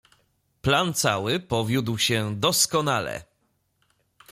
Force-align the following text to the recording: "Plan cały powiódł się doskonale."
"Plan 0.61 0.93
cały 0.93 1.39
powiódł 1.39 1.97
się 1.97 2.35
doskonale." 2.35 3.23